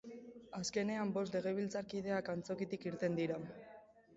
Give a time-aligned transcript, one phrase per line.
[0.59, 3.39] Azkenean, bost legebiltzarkideak antzokitik irten dira.